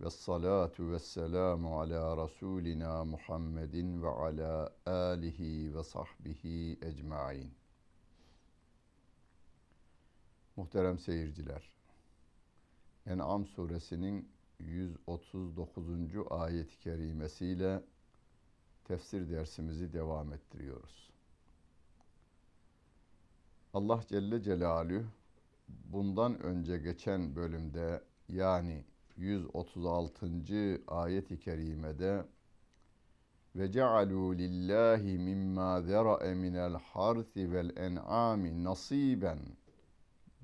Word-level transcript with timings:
Ve 0.00 0.10
salatu 0.10 0.90
ve 0.90 0.98
selamu 0.98 1.80
ala 1.80 2.24
Resulina 2.24 3.04
Muhammedin 3.04 4.02
ve 4.02 4.08
ala 4.08 4.72
alihi 4.86 5.76
ve 5.76 5.84
sahbihi 5.84 6.78
ecmain. 6.82 7.54
Muhterem 10.56 10.98
seyirciler, 10.98 11.70
En'am 13.06 13.46
suresinin 13.46 14.39
139. 14.60 15.88
ayet-i 16.30 16.78
kerimesiyle 16.78 17.82
tefsir 18.84 19.30
dersimizi 19.30 19.92
devam 19.92 20.32
ettiriyoruz. 20.32 21.10
Allah 23.74 24.00
Celle 24.08 24.42
Celaluhu 24.42 25.04
bundan 25.68 26.42
önce 26.42 26.78
geçen 26.78 27.36
bölümde 27.36 28.02
yani 28.28 28.84
136. 29.16 30.30
ayet-i 30.86 31.38
kerimede 31.38 32.24
ve 33.56 33.72
cealu 33.72 34.38
lillahi 34.38 35.18
mimma 35.18 35.82
zera'e 35.82 36.34
minel 36.34 36.72
harsi 36.72 37.52
vel 37.52 37.76
en'ami 37.76 38.64
nasiben 38.64 39.38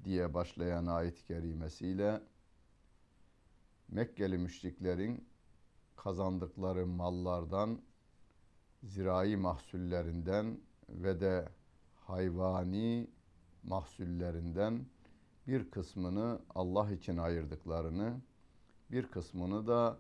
diye 0.04 0.34
başlayan 0.34 0.86
ayet-i 0.86 1.26
kerimesiyle 1.26 2.20
Mekkeli 3.88 4.38
müşriklerin 4.38 5.28
kazandıkları 5.96 6.86
mallardan, 6.86 7.82
zirai 8.82 9.36
mahsullerinden 9.36 10.60
ve 10.88 11.20
de 11.20 11.48
hayvani 11.94 13.10
mahsullerinden 13.62 14.86
bir 15.46 15.70
kısmını 15.70 16.40
Allah 16.54 16.92
için 16.92 17.16
ayırdıklarını, 17.16 18.20
bir 18.90 19.06
kısmını 19.06 19.66
da 19.66 19.98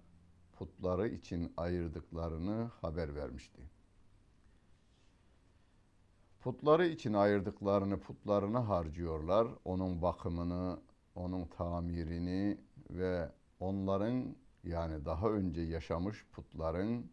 putları 0.52 1.08
için 1.08 1.52
ayırdıklarını 1.56 2.70
haber 2.80 3.14
vermişti. 3.14 3.62
Putları 6.40 6.86
için 6.86 7.12
ayırdıklarını 7.12 8.00
putlarına 8.00 8.68
harcıyorlar. 8.68 9.48
Onun 9.64 10.02
bakımını, 10.02 10.80
onun 11.14 11.44
tamirini 11.44 12.60
ve 12.90 13.32
onların 13.60 14.36
yani 14.64 15.04
daha 15.04 15.30
önce 15.30 15.60
yaşamış 15.60 16.26
putların 16.32 17.10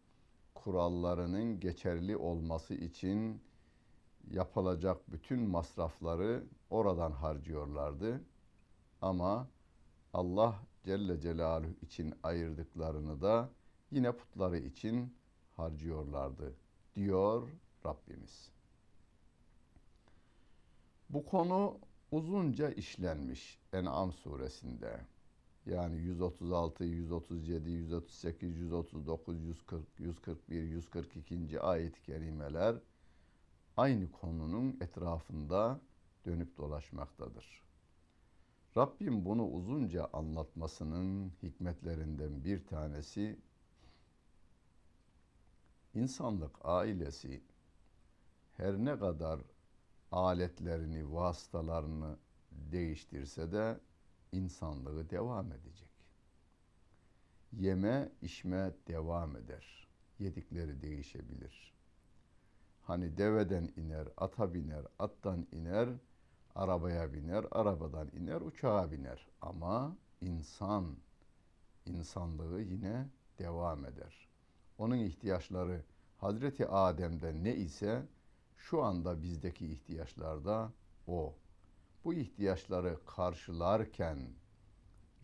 kurallarının 0.53 1.59
geçerli 1.59 2.17
olması 2.17 2.73
için 2.73 3.41
yapılacak 4.31 5.11
bütün 5.11 5.39
masrafları 5.50 6.44
oradan 6.69 7.11
harcıyorlardı. 7.11 8.22
Ama 9.02 9.47
Allah 10.13 10.59
Celle 10.83 11.19
Celaluhu 11.19 11.73
için 11.81 12.13
ayırdıklarını 12.23 13.22
da 13.22 13.50
yine 13.91 14.11
putları 14.11 14.57
için 14.57 15.16
harcıyorlardı 15.55 16.55
diyor 16.95 17.50
Rabbimiz. 17.85 18.52
Bu 21.09 21.25
konu 21.25 21.80
uzunca 22.11 22.69
işlenmiş 22.69 23.59
En'am 23.73 24.13
suresinde. 24.13 25.12
Yani 25.66 25.97
136, 25.97 26.83
137, 26.83 27.69
138, 27.69 28.58
139, 28.58 29.44
140, 29.44 30.00
141, 30.00 30.61
142. 30.64 31.59
ayet-i 31.61 32.02
kerimeler 32.02 32.75
aynı 33.78 34.11
konunun 34.11 34.78
etrafında 34.81 35.81
dönüp 36.25 36.57
dolaşmaktadır. 36.57 37.63
Rabbim 38.78 39.25
bunu 39.25 39.47
uzunca 39.47 40.09
anlatmasının 40.13 41.31
hikmetlerinden 41.44 42.44
bir 42.44 42.66
tanesi 42.66 43.40
insanlık 45.94 46.56
ailesi 46.63 47.44
her 48.57 48.78
ne 48.78 49.00
kadar 49.00 49.40
aletlerini, 50.12 51.13
vasıtalarını 51.13 52.18
değiştirse 52.51 53.51
de 53.51 53.80
insanlığı 54.33 55.09
devam 55.09 55.51
edecek. 55.51 55.89
Yeme, 57.51 58.11
içme 58.21 58.73
devam 58.88 59.35
eder. 59.35 59.88
Yedikleri 60.19 60.81
değişebilir. 60.81 61.73
Hani 62.81 63.17
deveden 63.17 63.69
iner, 63.75 64.07
ata 64.17 64.53
biner, 64.53 64.85
attan 64.99 65.47
iner, 65.51 65.89
arabaya 66.55 67.13
biner, 67.13 67.45
arabadan 67.51 68.07
iner, 68.07 68.41
uçağa 68.41 68.91
biner. 68.91 69.27
Ama 69.41 69.97
insan, 70.21 70.97
insanlığı 71.85 72.61
yine 72.61 73.09
devam 73.39 73.85
eder. 73.85 74.27
Onun 74.77 74.97
ihtiyaçları 74.97 75.83
Hazreti 76.17 76.67
Adem'de 76.67 77.44
ne 77.44 77.55
ise 77.55 78.07
şu 78.57 78.83
anda 78.83 79.21
bizdeki 79.21 79.67
ihtiyaçlar 79.67 80.45
da 80.45 80.71
o. 81.07 81.35
Bu 82.06 82.14
ihtiyaçları 82.14 83.00
karşılarken 83.06 84.19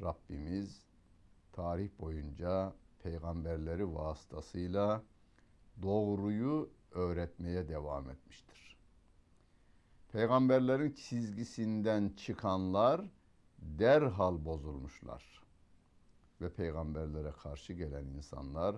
Rabbimiz 0.01 0.81
tarih 1.51 1.90
boyunca 2.00 2.73
peygamberleri 3.03 3.95
vasıtasıyla 3.95 5.03
doğruyu 5.81 6.69
öğretmeye 6.91 7.68
devam 7.68 8.09
etmiştir. 8.09 8.78
Peygamberlerin 10.12 10.91
çizgisinden 10.91 12.09
çıkanlar 12.18 13.01
derhal 13.59 14.45
bozulmuşlar. 14.45 15.44
Ve 16.41 16.53
peygamberlere 16.53 17.31
karşı 17.31 17.73
gelen 17.73 18.06
insanlar 18.06 18.75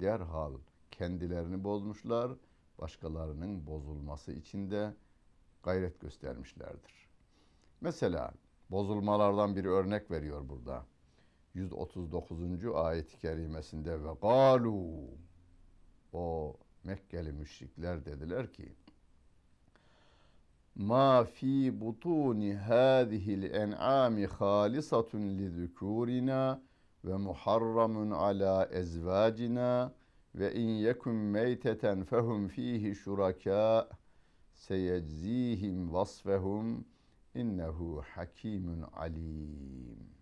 derhal 0.00 0.52
kendilerini 0.90 1.64
bozmuşlar, 1.64 2.32
başkalarının 2.78 3.66
bozulması 3.66 4.32
için 4.32 4.70
de 4.70 4.94
gayret 5.62 6.00
göstermişlerdir. 6.00 7.01
Mesela 7.82 8.32
bozulmalardan 8.70 9.56
bir 9.56 9.64
örnek 9.64 10.10
veriyor 10.10 10.48
burada. 10.48 10.86
139. 11.54 12.40
ayet-i 12.74 13.18
kerimesinde 13.18 14.04
ve 14.04 14.08
galu 14.22 15.08
o 16.12 16.56
Mekkeli 16.84 17.32
müşrikler 17.32 18.04
dediler 18.04 18.52
ki 18.52 18.72
ma 20.74 21.24
fi 21.24 21.80
butuni 21.80 22.54
hadihil 22.54 23.42
en'ami 23.42 24.26
halisatun 24.26 25.38
li 25.38 25.50
zukurina 25.50 26.62
ve 27.04 27.16
muharramun 27.16 28.10
ala 28.10 28.66
ezvacina 28.66 29.94
ve 30.34 30.54
in 30.54 30.68
yekun 30.68 31.14
meyteten 31.14 32.04
fehum 32.04 32.48
fihi 32.48 32.94
şuraka 32.94 33.88
seyeczihim 34.54 35.92
vasfehum 35.92 36.91
innehu 37.34 38.02
hakimun 38.14 38.82
alim. 38.82 40.12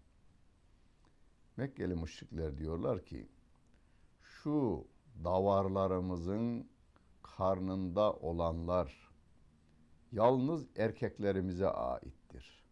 Mekkeli 1.57 1.95
müşrikler 1.95 2.59
diyorlar 2.59 3.05
ki 3.05 3.29
şu 4.23 4.87
davarlarımızın 5.25 6.69
karnında 7.23 8.13
olanlar 8.13 9.11
yalnız 10.13 10.67
erkeklerimize 10.77 11.69
aittir. 11.69 12.65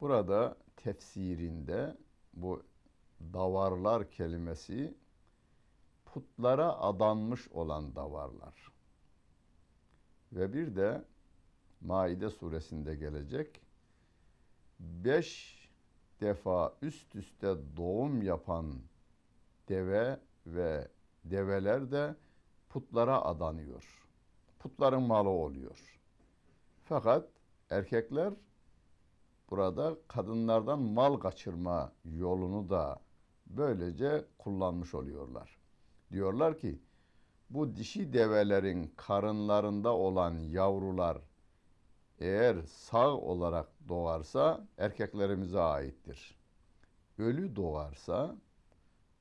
Burada 0.00 0.56
tefsirinde 0.76 1.96
bu 2.34 2.62
davarlar 3.20 4.10
kelimesi 4.10 4.94
putlara 6.04 6.72
adanmış 6.72 7.48
olan 7.48 7.96
davarlar. 7.96 8.72
Ve 10.32 10.52
bir 10.52 10.76
de 10.76 11.04
Maide 11.84 12.30
suresinde 12.30 12.94
gelecek. 12.94 13.60
Beş 14.80 15.58
defa 16.20 16.74
üst 16.82 17.14
üste 17.14 17.54
doğum 17.76 18.22
yapan 18.22 18.74
deve 19.68 20.20
ve 20.46 20.88
develer 21.24 21.90
de 21.90 22.14
putlara 22.68 23.22
adanıyor. 23.24 24.08
Putların 24.58 25.02
malı 25.02 25.28
oluyor. 25.28 26.00
Fakat 26.84 27.28
erkekler 27.70 28.34
burada 29.50 29.96
kadınlardan 30.08 30.80
mal 30.80 31.16
kaçırma 31.16 31.92
yolunu 32.04 32.70
da 32.70 33.00
böylece 33.46 34.24
kullanmış 34.38 34.94
oluyorlar. 34.94 35.58
Diyorlar 36.12 36.58
ki 36.58 36.78
bu 37.50 37.76
dişi 37.76 38.12
develerin 38.12 38.92
karınlarında 38.96 39.92
olan 39.96 40.38
yavrular 40.38 41.18
eğer 42.20 42.62
sağ 42.62 43.10
olarak 43.16 43.68
doğarsa 43.88 44.66
erkeklerimize 44.78 45.60
aittir. 45.60 46.38
ölü 47.18 47.56
doğarsa 47.56 48.36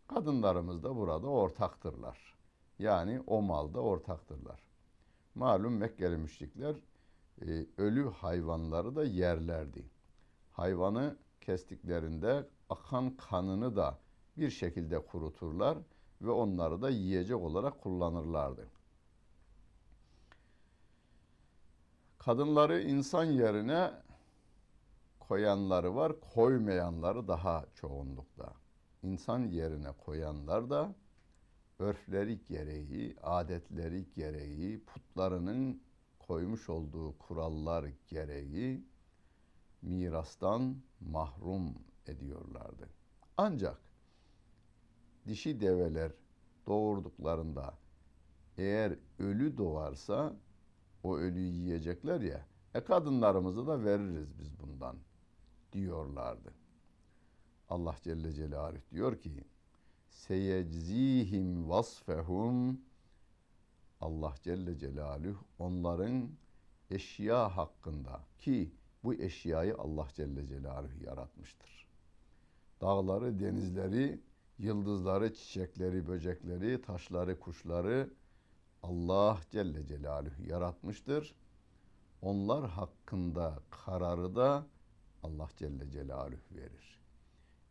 kadınlarımız 0.07 0.83
da 0.83 0.95
burada 0.95 1.27
ortaktırlar. 1.27 2.37
Yani 2.79 3.23
o 3.27 3.41
malda 3.41 3.79
ortaktırlar. 3.79 4.63
Malum 5.35 5.77
Mekkeli 5.77 6.17
müşrikler 6.17 6.75
e, 7.41 7.65
ölü 7.77 8.09
hayvanları 8.09 8.95
da 8.95 9.03
yerlerdi. 9.03 9.85
Hayvanı 10.51 11.17
kestiklerinde 11.41 12.47
akan 12.69 13.17
kanını 13.17 13.75
da 13.75 13.99
bir 14.37 14.49
şekilde 14.49 15.05
kuruturlar 15.05 15.77
ve 16.21 16.31
onları 16.31 16.81
da 16.81 16.89
yiyecek 16.89 17.37
olarak 17.37 17.81
kullanırlardı. 17.81 18.67
Kadınları 22.25 22.81
insan 22.81 23.23
yerine 23.23 23.91
koyanları 25.19 25.95
var, 25.95 26.13
koymayanları 26.33 27.27
daha 27.27 27.65
çoğunlukta. 27.75 28.53
İnsan 29.03 29.39
yerine 29.39 29.91
koyanlar 29.91 30.69
da 30.69 30.95
örfleri 31.79 32.45
gereği, 32.45 33.15
adetleri 33.23 34.05
gereği, 34.15 34.83
putlarının 34.85 35.81
koymuş 36.19 36.69
olduğu 36.69 37.17
kurallar 37.17 37.85
gereği 38.07 38.85
mirastan 39.81 40.75
mahrum 40.99 41.75
ediyorlardı. 42.07 42.89
Ancak 43.37 43.77
dişi 45.27 45.61
develer 45.61 46.11
doğurduklarında 46.67 47.73
eğer 48.57 48.95
ölü 49.19 49.57
doğarsa 49.57 50.33
o 51.03 51.17
ölüyü 51.17 51.51
yiyecekler 51.51 52.21
ya 52.21 52.45
e 52.73 52.83
kadınlarımızı 52.83 53.67
da 53.67 53.83
veririz 53.83 54.39
biz 54.39 54.59
bundan 54.59 54.95
diyorlardı. 55.73 56.53
Allah 57.69 57.95
Celle 58.03 58.33
Celaluhu 58.33 58.81
diyor 58.91 59.21
ki 59.21 59.43
seyeczihim 60.09 61.69
vasfehum 61.69 62.81
Allah 64.01 64.35
Celle 64.43 64.77
Celaluhu 64.77 65.45
onların 65.59 66.29
eşya 66.89 67.57
hakkında 67.57 68.19
ki 68.37 68.71
bu 69.03 69.13
eşyayı 69.13 69.77
Allah 69.77 70.07
Celle 70.13 70.47
Celaluhu 70.47 71.03
yaratmıştır. 71.03 71.87
Dağları, 72.81 73.39
denizleri, 73.39 74.21
yıldızları, 74.59 75.33
çiçekleri, 75.33 76.07
böcekleri, 76.07 76.81
taşları, 76.81 77.39
kuşları 77.39 78.09
Allah 78.83 79.39
Celle 79.51 79.87
Celaluhu 79.87 80.43
yaratmıştır. 80.43 81.35
Onlar 82.21 82.69
hakkında 82.69 83.59
kararı 83.69 84.35
da 84.35 84.65
Allah 85.23 85.47
Celle 85.57 85.91
Celaluhu 85.91 86.55
verir. 86.55 86.99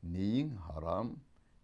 Neyin 0.02 0.50
haram, 0.50 1.16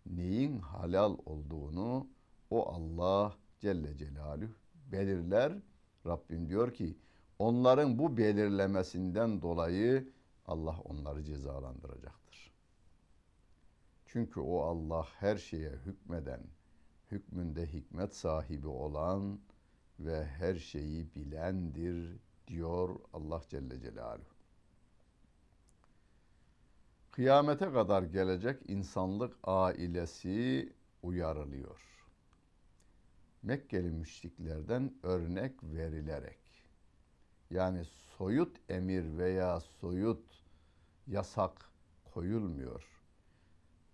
neyin 0.06 0.58
halal 0.58 1.16
olduğunu 1.26 2.06
o 2.50 2.68
Allah 2.68 3.36
Celle 3.60 3.96
Celaluhu 3.96 4.52
belirler. 4.92 5.52
Rabbim 6.06 6.48
diyor 6.48 6.74
ki 6.74 6.96
onların 7.38 7.98
bu 7.98 8.16
belirlemesinden 8.16 9.42
dolayı 9.42 10.12
Allah 10.46 10.76
onları 10.84 11.24
cezalandıracaktır. 11.24 12.52
Çünkü 14.06 14.40
o 14.40 14.60
Allah 14.60 15.06
her 15.20 15.36
şeye 15.36 15.70
hükmeden, 15.70 16.40
hükmünde 17.10 17.66
hikmet 17.66 18.14
sahibi 18.14 18.68
olan 18.68 19.40
ve 20.00 20.26
her 20.26 20.54
şeyi 20.54 21.14
bilendir 21.14 22.18
diyor 22.46 23.00
Allah 23.12 23.42
Celle 23.48 23.80
Celaluhu. 23.80 24.38
Kıyamete 27.10 27.72
kadar 27.72 28.02
gelecek 28.02 28.70
insanlık 28.70 29.36
ailesi 29.44 30.72
uyarılıyor. 31.02 31.80
Mekkeli 33.42 33.90
müşriklerden 33.90 34.94
örnek 35.02 35.62
verilerek 35.62 36.38
yani 37.50 37.84
soyut 37.84 38.56
emir 38.68 39.18
veya 39.18 39.60
soyut 39.60 40.44
yasak 41.06 41.70
koyulmuyor. 42.04 42.97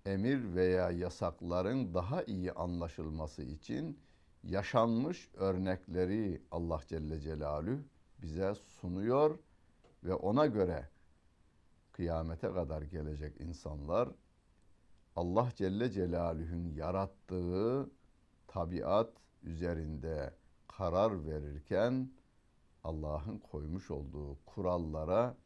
Emir 0.07 0.55
veya 0.55 0.91
yasakların 0.91 1.95
daha 1.95 2.23
iyi 2.23 2.53
anlaşılması 2.53 3.43
için 3.43 3.99
yaşanmış 4.43 5.29
örnekleri 5.35 6.43
Allah 6.51 6.81
Celle 6.87 7.21
Celaluhu 7.21 7.81
bize 8.23 8.55
sunuyor 8.55 9.39
ve 10.03 10.15
ona 10.15 10.47
göre 10.47 10.89
kıyamete 11.93 12.53
kadar 12.53 12.83
gelecek 12.83 13.41
insanlar 13.41 14.09
Allah 15.17 15.49
Celle 15.55 15.91
Celaluhu'nun 15.91 16.69
yarattığı 16.69 17.91
tabiat 18.47 19.13
üzerinde 19.43 20.35
karar 20.69 21.27
verirken 21.27 22.11
Allah'ın 22.85 23.39
koymuş 23.39 23.91
olduğu 23.91 24.39
kurallara 24.47 25.37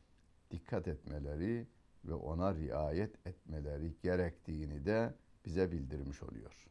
dikkat 0.50 0.88
etmeleri 0.88 1.66
ve 2.05 2.13
ona 2.13 2.55
riayet 2.55 3.27
etmeleri 3.27 3.93
gerektiğini 4.03 4.85
de 4.85 5.13
bize 5.45 5.71
bildirmiş 5.71 6.23
oluyor. 6.23 6.67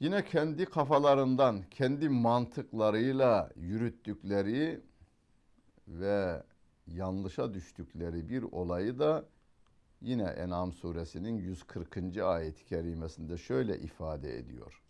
Yine 0.00 0.24
kendi 0.24 0.64
kafalarından, 0.64 1.62
kendi 1.70 2.08
mantıklarıyla 2.08 3.50
yürüttükleri 3.56 4.80
ve 5.88 6.42
yanlışa 6.86 7.54
düştükleri 7.54 8.28
bir 8.28 8.42
olayı 8.42 8.98
da 8.98 9.24
yine 10.00 10.22
En'am 10.22 10.72
suresinin 10.72 11.36
140. 11.36 12.16
ayet-i 12.16 12.64
kerimesinde 12.64 13.36
şöyle 13.36 13.78
ifade 13.78 14.38
ediyor. 14.38 14.82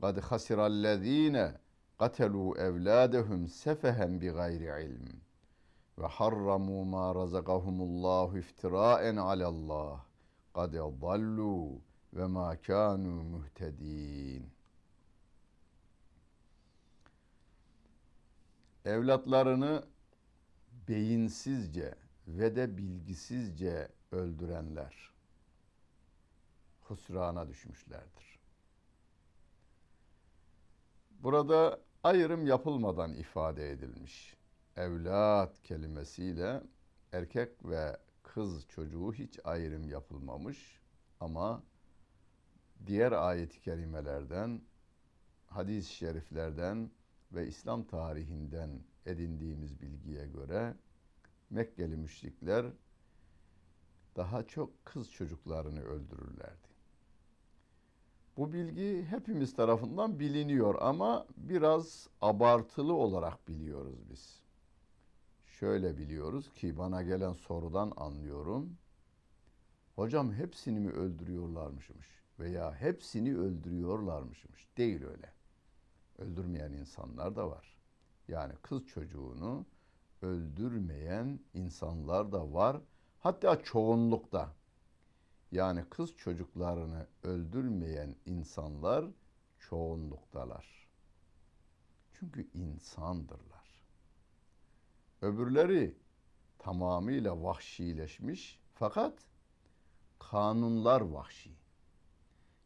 قَدْ 0.00 0.20
خَسِرَ 0.20 0.58
الَّذ۪ينَ 0.72 1.54
قَتَلُوا 1.98 2.52
اَوْلَادَهُمْ 2.68 3.40
سَفَهًا 3.48 4.06
بِغَيْرِ 4.20 4.62
عِلْمٍ 4.78 5.25
ve 5.97 6.05
harramu 6.05 6.85
ma 6.85 7.15
razakahumullahu 7.15 8.37
iftiraen 8.37 9.15
alallah 9.15 10.05
kad 10.53 10.73
dallu 10.73 11.81
ve 12.13 12.25
ma 12.25 12.61
kanu 12.61 13.23
muhtedin. 13.23 14.49
Evlatlarını 18.85 19.83
beyinsizce 20.87 21.95
ve 22.27 22.55
de 22.55 22.77
bilgisizce 22.77 23.89
öldürenler 24.11 25.13
husrana 26.81 27.47
düşmüşlerdir. 27.47 28.39
Burada 31.11 31.79
ayrım 32.03 32.45
yapılmadan 32.45 33.13
ifade 33.13 33.71
edilmiş. 33.71 34.36
Evlat 34.77 35.63
kelimesiyle 35.63 36.63
erkek 37.11 37.65
ve 37.65 37.97
kız 38.23 38.67
çocuğu 38.67 39.13
hiç 39.13 39.39
ayrım 39.43 39.89
yapılmamış 39.89 40.81
ama 41.19 41.63
diğer 42.85 43.11
ayet-i 43.11 43.61
kerimelerden, 43.61 44.61
hadis-i 45.45 45.93
şeriflerden 45.93 46.91
ve 47.31 47.47
İslam 47.47 47.83
tarihinden 47.83 48.83
edindiğimiz 49.05 49.81
bilgiye 49.81 50.27
göre 50.27 50.73
Mekkeli 51.49 51.97
müşrikler 51.97 52.65
daha 54.15 54.47
çok 54.47 54.85
kız 54.85 55.11
çocuklarını 55.11 55.81
öldürürlerdi. 55.81 56.67
Bu 58.37 58.53
bilgi 58.53 59.05
hepimiz 59.09 59.53
tarafından 59.55 60.19
biliniyor 60.19 60.75
ama 60.81 61.27
biraz 61.37 62.07
abartılı 62.21 62.93
olarak 62.93 63.47
biliyoruz 63.47 64.09
biz. 64.09 64.46
Şöyle 65.59 65.97
biliyoruz 65.97 66.53
ki 66.53 66.77
bana 66.77 67.01
gelen 67.01 67.33
sorudan 67.33 67.93
anlıyorum. 67.95 68.77
Hocam 69.95 70.33
hepsini 70.33 70.79
mi 70.79 70.91
öldürüyorlarmışmış 70.91 72.07
veya 72.39 72.75
hepsini 72.75 73.37
öldürüyorlarmışmış. 73.37 74.77
Değil 74.77 75.03
öyle. 75.03 75.33
Öldürmeyen 76.17 76.71
insanlar 76.71 77.35
da 77.35 77.49
var. 77.49 77.77
Yani 78.27 78.53
kız 78.61 78.85
çocuğunu 78.85 79.65
öldürmeyen 80.21 81.39
insanlar 81.53 82.31
da 82.31 82.53
var. 82.53 82.81
Hatta 83.19 83.63
çoğunlukta. 83.63 84.55
Yani 85.51 85.85
kız 85.89 86.15
çocuklarını 86.15 87.07
öldürmeyen 87.23 88.15
insanlar 88.25 89.05
çoğunluktalar. 89.59 90.87
Çünkü 92.13 92.47
insandırlar. 92.53 93.56
Öbürleri 95.21 95.95
tamamıyla 96.59 97.43
vahşileşmiş 97.43 98.59
fakat 98.73 99.13
kanunlar 100.19 101.01
vahşi. 101.01 101.51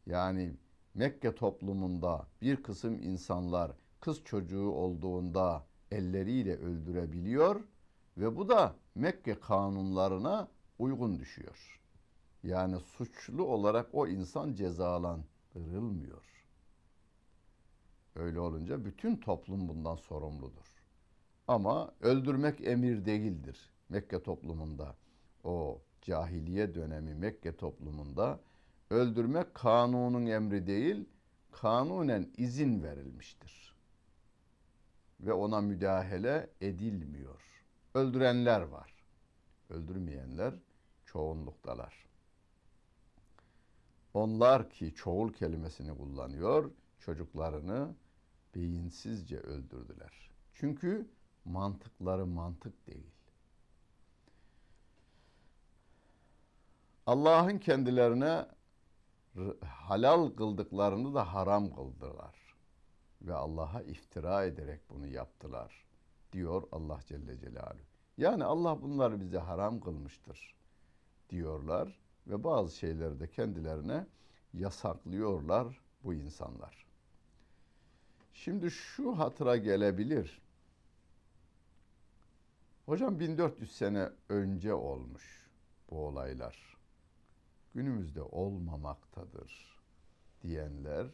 Yani 0.06 0.56
Mekke 0.94 1.34
toplumunda 1.34 2.26
bir 2.42 2.62
kısım 2.62 3.02
insanlar 3.02 3.72
kız 4.00 4.24
çocuğu 4.24 4.70
olduğunda 4.70 5.66
elleriyle 5.90 6.56
öldürebiliyor 6.56 7.60
ve 8.16 8.36
bu 8.36 8.48
da 8.48 8.76
Mekke 8.94 9.40
kanunlarına 9.40 10.48
uygun 10.78 11.18
düşüyor. 11.18 11.80
Yani 12.42 12.80
suçlu 12.80 13.44
olarak 13.44 13.88
o 13.92 14.06
insan 14.06 14.54
cezalandırılmıyor. 14.54 16.24
Öyle 18.14 18.40
olunca 18.40 18.84
bütün 18.84 19.16
toplum 19.16 19.68
bundan 19.68 19.96
sorumludur. 19.96 20.71
Ama 21.48 21.92
öldürmek 22.00 22.66
emir 22.66 23.04
değildir. 23.04 23.70
Mekke 23.88 24.22
toplumunda 24.22 24.96
o 25.44 25.82
cahiliye 26.02 26.74
dönemi 26.74 27.14
Mekke 27.14 27.56
toplumunda 27.56 28.40
öldürmek 28.90 29.54
kanunun 29.54 30.26
emri 30.26 30.66
değil, 30.66 31.04
kanunen 31.52 32.30
izin 32.36 32.82
verilmiştir. 32.82 33.76
Ve 35.20 35.32
ona 35.32 35.60
müdahale 35.60 36.50
edilmiyor. 36.60 37.64
Öldürenler 37.94 38.60
var. 38.60 38.94
Öldürmeyenler 39.70 40.54
çoğunluktalar. 41.06 42.06
Onlar 44.14 44.70
ki 44.70 44.94
çoğul 44.94 45.32
kelimesini 45.32 45.96
kullanıyor, 45.96 46.70
çocuklarını 46.98 47.94
beyinsizce 48.54 49.38
öldürdüler. 49.38 50.30
Çünkü 50.54 51.06
mantıkları 51.44 52.26
mantık 52.26 52.86
değil. 52.86 53.10
Allah'ın 57.06 57.58
kendilerine 57.58 58.46
halal 59.64 60.30
kıldıklarını 60.30 61.14
da 61.14 61.34
haram 61.34 61.74
kıldılar. 61.74 62.34
Ve 63.22 63.34
Allah'a 63.34 63.82
iftira 63.82 64.44
ederek 64.44 64.80
bunu 64.90 65.06
yaptılar. 65.06 65.84
Diyor 66.32 66.62
Allah 66.72 67.00
Celle 67.06 67.38
Celaluhu. 67.38 67.82
Yani 68.18 68.44
Allah 68.44 68.82
bunları 68.82 69.20
bize 69.20 69.38
haram 69.38 69.80
kılmıştır 69.80 70.54
diyorlar 71.30 71.98
ve 72.26 72.44
bazı 72.44 72.76
şeyleri 72.76 73.20
de 73.20 73.30
kendilerine 73.30 74.06
yasaklıyorlar 74.54 75.80
bu 76.04 76.14
insanlar. 76.14 76.86
Şimdi 78.34 78.70
şu 78.70 79.18
hatıra 79.18 79.56
gelebilir. 79.56 80.40
Hocam 82.92 83.20
1400 83.20 83.76
sene 83.76 84.10
önce 84.28 84.74
olmuş 84.74 85.50
bu 85.90 86.06
olaylar. 86.06 86.76
Günümüzde 87.74 88.22
olmamaktadır 88.22 89.78
diyenler 90.42 91.06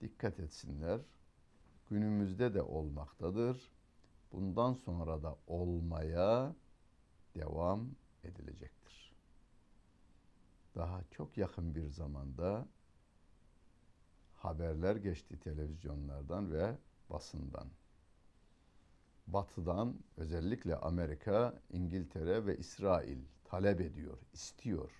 dikkat 0.00 0.40
etsinler. 0.40 1.00
Günümüzde 1.88 2.54
de 2.54 2.62
olmaktadır. 2.62 3.72
Bundan 4.32 4.72
sonra 4.72 5.22
da 5.22 5.36
olmaya 5.46 6.54
devam 7.34 7.90
edilecektir. 8.24 9.16
Daha 10.74 11.04
çok 11.10 11.38
yakın 11.38 11.74
bir 11.74 11.88
zamanda 11.88 12.68
haberler 14.36 14.96
geçti 14.96 15.40
televizyonlardan 15.40 16.52
ve 16.52 16.78
basından. 17.08 17.68
Batı'dan 19.32 19.94
özellikle 20.16 20.76
Amerika, 20.76 21.54
İngiltere 21.72 22.46
ve 22.46 22.56
İsrail 22.56 23.18
talep 23.44 23.80
ediyor, 23.80 24.18
istiyor. 24.32 24.90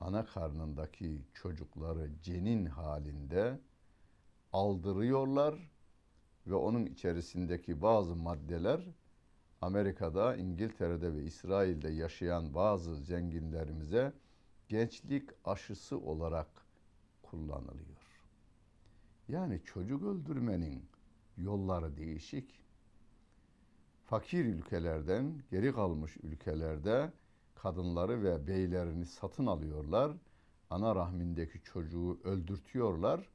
Ana 0.00 0.24
karnındaki 0.24 1.22
çocukları 1.34 2.10
cenin 2.22 2.66
halinde 2.66 3.60
aldırıyorlar 4.52 5.70
ve 6.46 6.54
onun 6.54 6.86
içerisindeki 6.86 7.82
bazı 7.82 8.16
maddeler 8.16 8.80
Amerika'da, 9.60 10.36
İngiltere'de 10.36 11.14
ve 11.14 11.22
İsrail'de 11.22 11.88
yaşayan 11.88 12.54
bazı 12.54 12.96
zenginlerimize 12.96 14.12
gençlik 14.68 15.30
aşısı 15.44 15.98
olarak 15.98 16.48
kullanılıyor. 17.22 18.06
Yani 19.28 19.60
çocuk 19.64 20.02
öldürmenin 20.02 20.84
yolları 21.36 21.96
değişik. 21.96 22.65
Fakir 24.06 24.44
ülkelerden, 24.44 25.42
geri 25.50 25.74
kalmış 25.74 26.16
ülkelerde 26.22 27.12
kadınları 27.54 28.22
ve 28.22 28.46
beylerini 28.46 29.06
satın 29.06 29.46
alıyorlar. 29.46 30.12
Ana 30.70 30.94
rahmindeki 30.94 31.62
çocuğu 31.62 32.20
öldürtüyorlar 32.24 33.28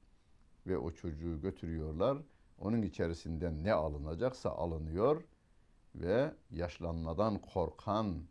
ve 0.67 0.77
o 0.77 0.91
çocuğu 0.91 1.41
götürüyorlar. 1.41 2.17
Onun 2.59 2.81
içerisinden 2.81 3.63
ne 3.63 3.73
alınacaksa 3.73 4.49
alınıyor 4.49 5.23
ve 5.95 6.33
yaşlanmadan 6.51 7.41
korkan 7.41 8.23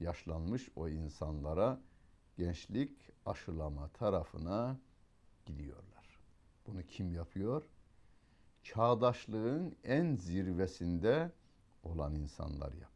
yaşlanmış 0.00 0.68
o 0.76 0.88
insanlara 0.88 1.80
gençlik 2.36 3.10
aşılama 3.26 3.88
tarafına 3.88 4.76
gidiyorlar. 5.46 6.18
Bunu 6.66 6.82
kim 6.82 7.12
yapıyor? 7.12 7.62
Çağdaşlığın 8.62 9.76
en 9.84 10.16
zirvesinde 10.16 11.30
olan 11.82 12.14
insanlar 12.14 12.72
yapıyor. 12.72 12.92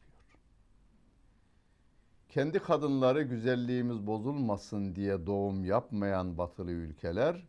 Kendi 2.29 2.59
kadınları 2.59 3.23
güzelliğimiz 3.23 4.07
bozulmasın 4.07 4.95
diye 4.95 5.27
doğum 5.27 5.65
yapmayan 5.65 6.39
batılı 6.39 6.71
ülkeler 6.71 7.47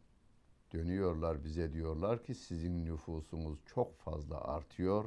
dönüyorlar 0.74 1.44
bize 1.44 1.74
diyorlar 1.74 2.24
ki 2.24 2.36
sizin 2.36 2.86
nüfusunuz 2.86 3.60
çok 3.66 3.98
fazla 3.98 4.42
artıyor. 4.42 5.06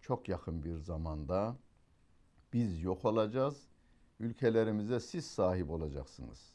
Çok 0.00 0.28
yakın 0.28 0.64
bir 0.64 0.76
zamanda 0.76 1.56
biz 2.52 2.82
yok 2.82 3.04
olacağız. 3.04 3.62
Ülkelerimize 4.20 5.00
siz 5.00 5.26
sahip 5.26 5.70
olacaksınız. 5.70 6.52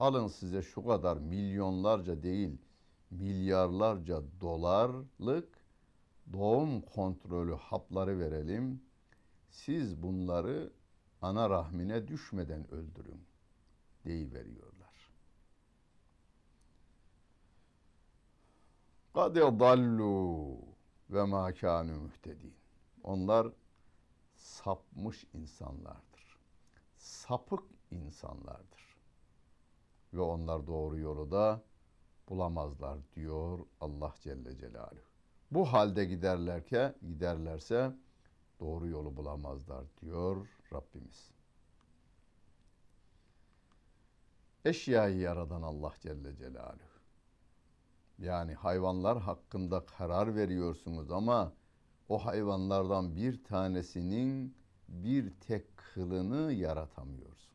Alın 0.00 0.28
size 0.28 0.62
şu 0.62 0.84
kadar 0.86 1.16
milyonlarca 1.16 2.22
değil 2.22 2.58
milyarlarca 3.12 4.22
dolarlık 4.40 5.48
doğum 6.32 6.80
kontrolü 6.80 7.54
hapları 7.54 8.18
verelim. 8.18 8.82
Siz 9.50 10.02
bunları 10.02 10.72
ana 11.22 11.50
rahmine 11.50 12.08
düşmeden 12.08 12.70
öldürün 12.70 13.24
deyiveriyorlar. 14.04 14.82
Kad 19.14 19.36
dallu 19.36 20.58
ve 21.10 21.24
ma 21.24 21.54
kanu 21.54 22.00
muhtedin. 22.00 22.54
Onlar 23.02 23.52
sapmış 24.34 25.26
insanlardır. 25.34 26.38
Sapık 26.96 27.62
insanlardır. 27.90 28.96
Ve 30.14 30.20
onlar 30.20 30.66
doğru 30.66 30.98
yolu 30.98 31.30
da 31.30 31.62
bulamazlar 32.28 32.98
diyor 33.14 33.58
Allah 33.80 34.14
Celle 34.22 34.56
Celaluhu. 34.58 35.11
Bu 35.52 35.72
halde 35.72 36.04
giderlerke 36.04 36.94
giderlerse 37.08 37.92
doğru 38.60 38.86
yolu 38.86 39.16
bulamazlar 39.16 39.84
diyor 40.00 40.48
Rabbimiz. 40.72 41.30
Eşyayı 44.64 45.18
yaradan 45.18 45.62
Allah 45.62 45.92
Celle 46.02 46.36
Celaluhu. 46.36 46.92
Yani 48.18 48.54
hayvanlar 48.54 49.20
hakkında 49.20 49.86
karar 49.86 50.34
veriyorsunuz 50.36 51.10
ama 51.10 51.52
o 52.08 52.18
hayvanlardan 52.18 53.16
bir 53.16 53.44
tanesinin 53.44 54.54
bir 54.88 55.30
tek 55.40 55.76
kılını 55.76 56.52
yaratamıyorsunuz. 56.52 57.52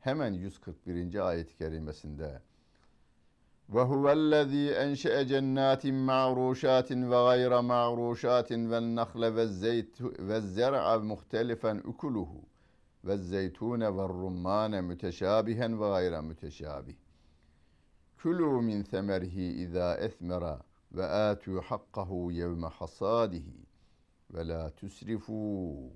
Hemen 0.00 0.32
141. 0.32 1.28
ayet-i 1.28 1.56
kerimesinde 1.56 2.42
وهو 3.68 4.12
الذي 4.12 4.70
أنشأ 4.70 5.22
جنات 5.22 5.86
معروشات 5.86 6.92
وغير 6.92 7.62
معروشات 7.62 8.52
والنخل 8.52 9.24
والزيت 9.24 10.02
والزرع 10.02 10.96
مختلفا 10.96 11.82
أكله 11.84 12.42
والزيتون 13.04 13.82
والرمان 13.82 14.84
متشابها 14.84 15.68
وغير 15.68 16.22
متشابه. 16.22 16.94
كلوا 18.22 18.62
من 18.62 18.82
ثمره 18.82 19.36
إذا 19.36 20.04
أثمر 20.04 20.62
وآتوا 20.92 21.60
حقه 21.60 22.26
يوم 22.30 22.68
حصاده. 22.68 23.44
ولا 24.30 24.68
تسرفوا 24.68 25.90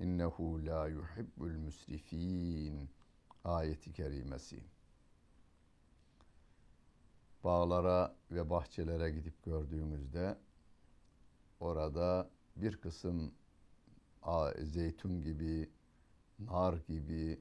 إنه 0.00 0.60
لا 0.60 0.86
يحب 0.86 1.42
المسرفين. 1.42 2.88
ayeti 3.44 3.92
kerimesi. 3.92 4.62
Bağlara 7.44 8.14
ve 8.30 8.50
bahçelere 8.50 9.10
gidip 9.10 9.42
gördüğümüzde 9.44 10.38
orada 11.60 12.30
bir 12.56 12.76
kısım 12.76 13.32
zeytun 14.58 15.22
gibi, 15.22 15.70
nar 16.38 16.74
gibi, 16.88 17.40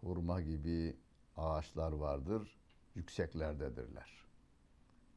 hurma 0.00 0.40
gibi 0.40 0.96
ağaçlar 1.36 1.92
vardır. 1.92 2.58
Yükseklerdedirler. 2.94 4.24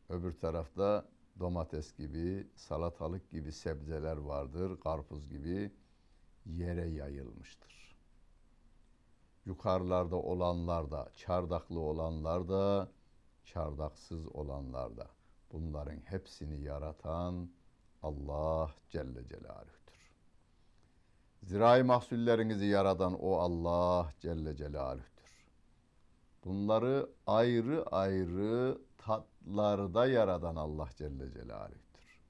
Öbür 0.10 0.32
tarafta 0.40 1.06
domates 1.40 1.96
gibi, 1.96 2.48
salatalık 2.56 3.32
gibi 3.32 3.52
sebzeler 3.52 4.18
vardır, 4.18 4.80
karpuz 4.80 5.30
gibi 5.30 5.72
yere 6.46 6.88
yayılmıştır. 6.88 7.96
Yukarılarda 9.46 10.16
olanlar 10.16 10.92
da, 10.92 11.12
çardaklı 11.16 11.80
olanlar 11.80 12.50
da, 12.50 12.92
çardaksız 13.44 14.28
olanlar 14.28 14.98
da 14.98 15.08
bunların 15.52 16.00
hepsini 16.06 16.62
yaratan 16.62 17.50
Allah 18.04 18.72
Celle 18.90 19.28
Celaluh'tür. 19.28 20.14
Zirai 21.44 21.84
mahsullerinizi 21.84 22.66
yaradan 22.66 23.14
o 23.14 23.38
Allah 23.38 24.14
Celle 24.20 24.56
Celaluh'tür. 24.56 25.48
Bunları 26.46 27.10
ayrı 27.28 27.86
ayrı 27.86 28.82
tatlarda 28.98 30.08
yaradan 30.08 30.56
Allah 30.56 30.90
Celle 30.96 31.32
Celaluh'tür. 31.32 32.22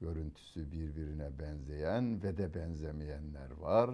Görüntüsü 0.00 0.72
birbirine 0.72 1.38
benzeyen 1.38 2.22
ve 2.22 2.36
de 2.36 2.54
benzemeyenler 2.54 3.50
var 3.50 3.90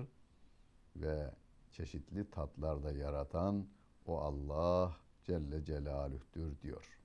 ve 0.96 1.30
çeşitli 1.72 2.30
tatlarda 2.30 2.92
yaratan 2.92 3.66
o 4.06 4.18
Allah 4.18 4.96
Celle 5.28 5.64
Celaluh'tür 5.64 6.60
diyor. 6.60 6.98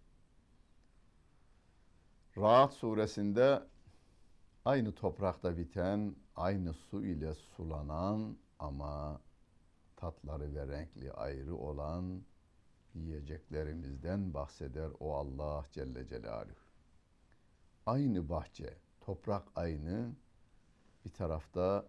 Rahat 2.38 2.74
suresinde 2.74 3.64
aynı 4.66 4.96
toprakta 4.96 5.58
biten, 5.58 6.16
aynı 6.36 6.74
su 6.74 7.06
ile 7.06 7.34
sulanan 7.34 8.38
ama 8.60 9.22
tatları 9.96 10.56
ve 10.56 10.68
renkli 10.68 11.12
ayrı 11.12 11.56
olan 11.56 12.22
yiyeceklerimizden 12.96 14.34
bahseder 14.34 14.90
o 15.00 15.16
Allah 15.16 15.66
Celle 15.72 16.08
Celaluhu. 16.08 16.56
Aynı 17.86 18.30
bahçe, 18.30 18.78
toprak 19.02 19.48
aynı, 19.56 20.12
bir 21.06 21.14
tarafta 21.14 21.86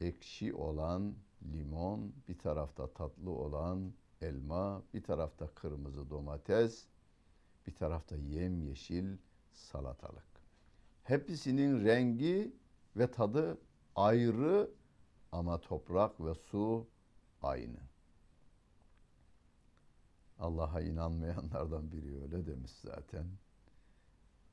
ekşi 0.00 0.54
olan 0.54 1.14
limon, 1.52 2.12
bir 2.28 2.38
tarafta 2.38 2.92
tatlı 2.92 3.30
olan 3.30 3.92
elma, 4.20 4.82
bir 4.94 5.02
tarafta 5.02 5.46
kırmızı 5.54 6.10
domates, 6.10 6.86
bir 7.66 7.74
tarafta 7.74 8.16
yemyeşil 8.16 9.16
salatalık. 9.52 10.26
Hepsinin 11.02 11.84
rengi 11.84 12.52
ve 12.96 13.10
tadı 13.10 13.58
ayrı 13.96 14.70
ama 15.32 15.60
toprak 15.60 16.20
ve 16.20 16.34
su 16.34 16.86
aynı. 17.42 17.78
Allah'a 20.38 20.80
inanmayanlardan 20.80 21.92
biri 21.92 22.22
öyle 22.22 22.46
demiş 22.46 22.70
zaten. 22.70 23.26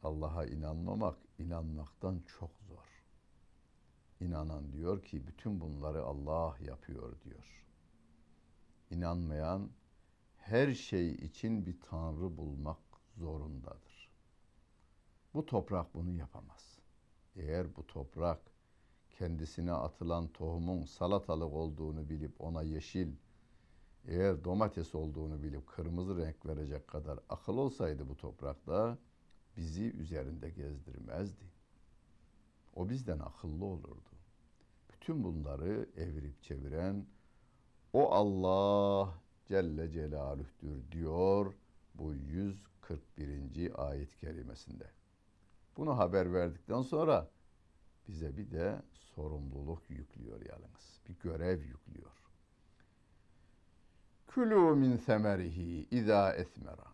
Allah'a 0.03 0.45
inanmamak 0.45 1.17
inanmaktan 1.39 2.21
çok 2.39 2.51
zor. 2.67 3.03
İnanan 4.19 4.73
diyor 4.73 5.03
ki 5.03 5.27
bütün 5.27 5.61
bunları 5.61 6.03
Allah 6.03 6.57
yapıyor 6.59 7.21
diyor. 7.23 7.65
İnanmayan 8.93 9.69
her 10.37 10.73
şey 10.73 11.11
için 11.11 11.65
bir 11.65 11.79
tanrı 11.79 12.37
bulmak 12.37 12.77
zorundadır. 13.17 14.09
Bu 15.33 15.45
toprak 15.45 15.93
bunu 15.93 16.11
yapamaz. 16.11 16.79
Eğer 17.35 17.75
bu 17.75 17.87
toprak 17.87 18.39
kendisine 19.09 19.71
atılan 19.71 20.27
tohumun 20.27 20.85
salatalık 20.85 21.53
olduğunu 21.53 22.09
bilip 22.09 22.41
ona 22.41 22.63
yeşil, 22.63 23.11
eğer 24.07 24.43
domates 24.43 24.95
olduğunu 24.95 25.43
bilip 25.43 25.67
kırmızı 25.67 26.17
renk 26.17 26.45
verecek 26.45 26.87
kadar 26.87 27.19
akıl 27.29 27.57
olsaydı 27.57 28.09
bu 28.09 28.17
toprakta 28.17 28.97
bizi 29.57 29.91
üzerinde 29.91 30.49
gezdirmezdi. 30.49 31.45
O 32.75 32.89
bizden 32.89 33.19
akıllı 33.19 33.65
olurdu. 33.65 34.09
Bütün 34.91 35.23
bunları 35.23 35.89
evirip 35.97 36.43
çeviren 36.43 37.05
o 37.93 38.11
Allah 38.11 39.13
Celle 39.47 39.91
Celaluh'tür 39.91 40.91
diyor 40.91 41.53
bu 41.95 42.13
141. 42.13 43.87
ayet 43.87 44.17
kerimesinde. 44.17 44.85
Bunu 45.77 45.97
haber 45.97 46.33
verdikten 46.33 46.81
sonra 46.81 47.29
bize 48.07 48.37
bir 48.37 48.51
de 48.51 48.81
sorumluluk 48.93 49.89
yüklüyor 49.89 50.41
yalnız. 50.41 50.99
Bir 51.09 51.19
görev 51.19 51.61
yüklüyor. 51.61 52.11
Külü 54.27 54.75
min 54.75 54.97
semerihi 54.97 55.87
izâ 55.91 56.33
esmera. 56.33 56.93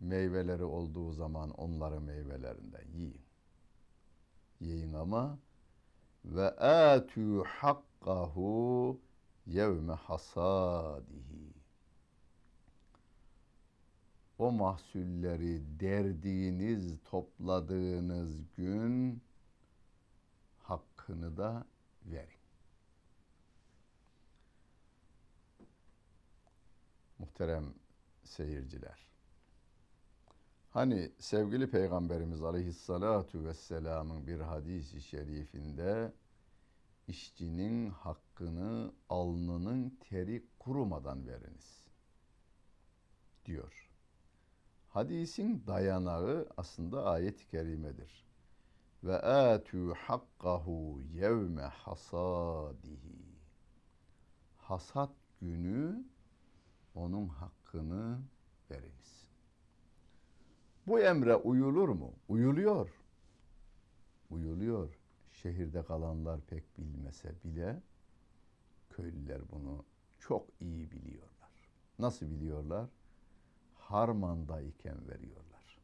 Meyveleri 0.00 0.64
olduğu 0.64 1.12
zaman 1.12 1.50
onları 1.50 2.00
meyvelerinden 2.00 2.88
yiyin. 2.94 3.22
Yiyin 4.60 4.92
ama 4.92 5.38
ve 6.24 6.46
âtû 6.58 7.44
hakkahu 7.44 9.00
yevme 9.46 9.92
hasadihi. 9.92 11.52
O 14.38 14.52
mahsulleri 14.52 15.80
derdiğiniz, 15.80 16.98
topladığınız 17.04 18.36
gün 18.56 19.22
hakkını 20.58 21.36
da 21.36 21.64
verin. 22.04 22.42
Muhterem 27.18 27.74
seyirciler. 28.24 29.06
Hani 30.70 31.12
sevgili 31.18 31.70
Peygamberimiz 31.70 32.42
Aleyhissalatu 32.42 33.44
vesselamın 33.44 34.26
bir 34.26 34.40
hadisi 34.40 35.02
şerifinde 35.02 36.12
işçinin 37.08 37.90
hakkını 38.32 38.92
alnının 39.08 39.98
teri 40.00 40.44
kurumadan 40.58 41.26
veriniz 41.26 41.88
diyor. 43.44 43.90
Hadisin 44.88 45.66
dayanağı 45.66 46.48
aslında 46.56 47.04
ayet-i 47.04 47.48
kerimedir. 47.48 48.26
Ve 49.04 49.18
atu 49.18 49.94
hakkahu 49.94 51.00
yevme 51.12 51.62
hasadihi. 51.62 53.32
Hasat 54.56 55.10
günü 55.40 56.04
onun 56.94 57.28
hakkını 57.28 58.20
veriniz. 58.70 59.28
Bu 60.86 61.00
emre 61.00 61.36
uyulur 61.36 61.88
mu? 61.88 62.12
Uyuluyor. 62.28 62.90
Uyuluyor. 64.30 64.98
Şehirde 65.30 65.84
kalanlar 65.84 66.40
pek 66.40 66.78
bilmese 66.78 67.34
bile 67.44 67.82
köylüler 68.92 69.40
bunu 69.52 69.84
çok 70.18 70.46
iyi 70.60 70.90
biliyorlar. 70.90 71.50
Nasıl 71.98 72.30
biliyorlar? 72.30 72.88
Harmandayken 73.74 75.08
veriyorlar. 75.08 75.78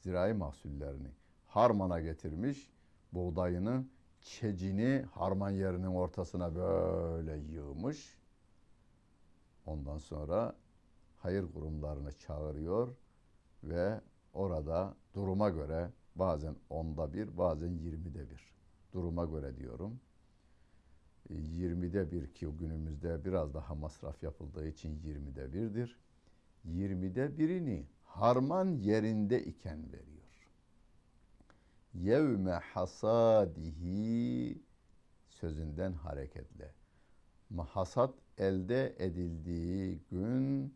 Zirai 0.00 0.34
mahsullerini 0.34 1.08
harmana 1.46 2.00
getirmiş, 2.00 2.70
buğdayını, 3.12 3.84
çecini 4.20 5.06
harman 5.12 5.50
yerinin 5.50 5.86
ortasına 5.86 6.54
böyle 6.54 7.36
yığmış. 7.36 8.18
Ondan 9.66 9.98
sonra 9.98 10.56
hayır 11.18 11.52
kurumlarını 11.52 12.12
çağırıyor 12.12 12.96
ve 13.64 14.00
orada 14.32 14.94
duruma 15.14 15.48
göre 15.48 15.90
bazen 16.16 16.56
onda 16.70 17.12
bir, 17.12 17.38
bazen 17.38 17.70
yirmide 17.70 18.30
bir. 18.30 18.52
Duruma 18.92 19.24
göre 19.24 19.56
diyorum. 19.56 20.00
20'de 21.34 22.10
bir 22.10 22.34
ki 22.34 22.46
günümüzde 22.46 23.24
biraz 23.24 23.54
daha 23.54 23.74
masraf 23.74 24.22
yapıldığı 24.22 24.68
için 24.68 25.00
20'de 25.00 25.52
birdir. 25.52 25.98
20'de 26.66 27.38
birini 27.38 27.86
harman 28.04 28.66
yerinde 28.66 29.44
iken 29.44 29.92
veriyor. 29.92 30.22
Yevme 31.94 32.52
hasadihi 32.52 34.62
sözünden 35.28 35.92
hareketle. 35.92 36.74
Hasat 37.68 38.14
elde 38.38 38.96
edildiği 38.98 40.00
gün 40.10 40.74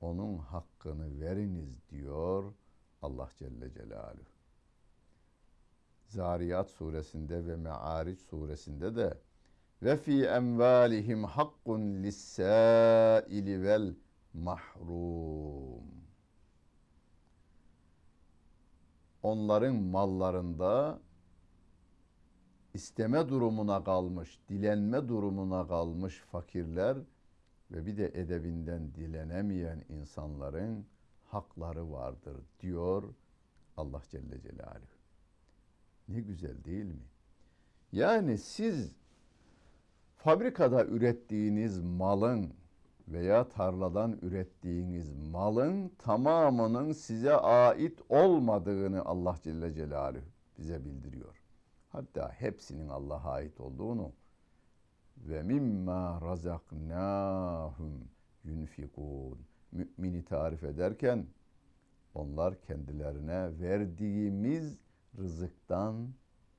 onun 0.00 0.38
hakkını 0.38 1.20
veriniz 1.20 1.90
diyor 1.90 2.54
Allah 3.02 3.30
Celle 3.36 3.72
Celaluhu. 3.72 4.36
Zariyat 6.06 6.70
suresinde 6.70 7.46
ve 7.46 7.56
Me'ariç 7.56 8.20
suresinde 8.20 8.96
de 8.96 9.18
ve 9.82 9.96
fi 9.96 10.24
emvalihim 10.24 11.24
hakkun 11.24 12.02
lis-sâili 12.02 13.62
vel 13.62 13.94
mahrum. 14.34 15.86
Onların 19.22 19.76
mallarında 19.76 21.00
isteme 22.74 23.28
durumuna 23.28 23.84
kalmış, 23.84 24.40
dilenme 24.48 25.08
durumuna 25.08 25.68
kalmış 25.68 26.18
fakirler 26.18 26.96
ve 27.70 27.86
bir 27.86 27.96
de 27.96 28.06
edebinden 28.14 28.94
dilenemeyen 28.94 29.84
insanların 29.88 30.86
hakları 31.24 31.92
vardır 31.92 32.36
diyor 32.60 33.14
Allah 33.76 34.02
Celle 34.10 34.40
Celaluhu. 34.40 34.96
Ne 36.08 36.20
güzel 36.20 36.64
değil 36.64 36.84
mi? 36.84 37.06
Yani 37.92 38.38
siz 38.38 38.96
fabrikada 40.16 40.84
ürettiğiniz 40.84 41.80
malın 41.80 42.54
veya 43.08 43.48
tarladan 43.48 44.18
ürettiğiniz 44.22 45.12
malın 45.32 45.88
tamamının 45.98 46.92
size 46.92 47.34
ait 47.34 48.00
olmadığını 48.08 49.04
Allah 49.04 49.36
Celle 49.42 49.72
Celaluhu 49.72 50.24
bize 50.58 50.84
bildiriyor. 50.84 51.42
Hatta 51.88 52.32
hepsinin 52.32 52.88
Allah'a 52.88 53.30
ait 53.30 53.60
olduğunu 53.60 54.12
ve 55.16 55.42
mimma 55.42 56.20
razaknahum 56.22 58.08
yunfikun 58.44 59.38
mümini 59.72 60.24
tarif 60.24 60.64
ederken 60.64 61.26
onlar 62.14 62.60
kendilerine 62.60 63.60
verdiğimiz 63.60 64.78
rızıktan 65.18 66.08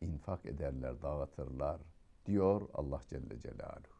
infak 0.02 0.46
ederler, 0.46 1.02
dağıtırlar 1.02 1.82
diyor 2.28 2.70
Allah 2.74 3.02
Celle 3.10 3.40
Celaluhu. 3.40 3.98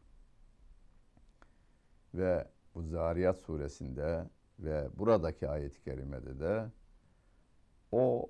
Ve 2.13 2.48
bu 2.76 2.84
Zariyat 2.84 3.38
suresinde 3.40 4.30
ve 4.60 4.90
buradaki 4.98 5.50
ayet-i 5.50 5.82
kerimede 5.82 6.40
de 6.40 6.72
o 7.92 8.30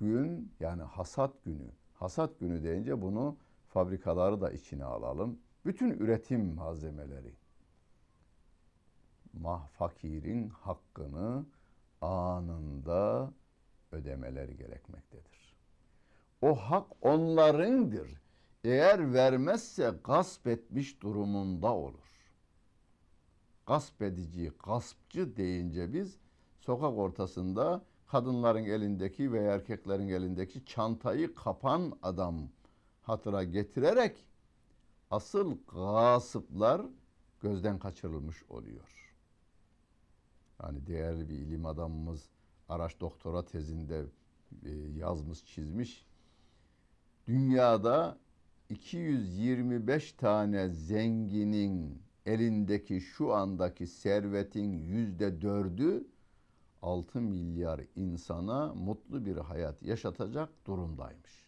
gün 0.00 0.52
yani 0.60 0.82
hasat 0.82 1.44
günü, 1.44 1.70
hasat 1.94 2.40
günü 2.40 2.62
deyince 2.62 3.02
bunu 3.02 3.36
fabrikaları 3.68 4.40
da 4.40 4.50
içine 4.50 4.84
alalım. 4.84 5.38
Bütün 5.64 5.90
üretim 5.90 6.54
malzemeleri 6.54 7.34
mah 9.32 9.68
fakirin 9.68 10.48
hakkını 10.48 11.46
anında 12.00 13.32
ödemeleri 13.92 14.56
gerekmektedir. 14.56 15.56
O 16.42 16.54
hak 16.54 16.86
onlarındır. 17.02 18.25
Eğer 18.66 19.12
vermezse 19.12 19.94
gasp 20.04 20.46
etmiş 20.46 21.02
durumunda 21.02 21.74
olur. 21.74 22.30
Gasp 23.66 24.02
edici, 24.02 24.52
gaspçı 24.64 25.36
deyince 25.36 25.92
biz 25.92 26.16
sokak 26.60 26.98
ortasında 26.98 27.82
kadınların 28.06 28.64
elindeki 28.64 29.32
ve 29.32 29.38
erkeklerin 29.38 30.08
elindeki 30.08 30.64
çantayı 30.64 31.34
kapan 31.34 31.98
adam 32.02 32.48
hatıra 33.02 33.44
getirerek 33.44 34.24
asıl 35.10 35.56
gasıplar 35.74 36.82
gözden 37.40 37.78
kaçırılmış 37.78 38.42
oluyor. 38.48 39.14
Yani 40.62 40.86
değerli 40.86 41.28
bir 41.28 41.34
ilim 41.34 41.66
adamımız 41.66 42.28
araç 42.68 43.00
doktora 43.00 43.44
tezinde 43.44 44.04
e, 44.64 44.70
yazmış, 44.70 45.44
çizmiş. 45.44 46.06
Dünyada 47.26 48.18
225 48.68 50.12
tane 50.12 50.68
zenginin 50.68 52.02
elindeki 52.26 53.00
şu 53.00 53.32
andaki 53.32 53.86
servetin 53.86 54.72
yüzde 54.72 55.40
dördü 55.40 56.06
6 56.82 57.20
milyar 57.20 57.80
insana 57.96 58.74
mutlu 58.74 59.26
bir 59.26 59.36
hayat 59.36 59.82
yaşatacak 59.82 60.66
durumdaymış. 60.66 61.46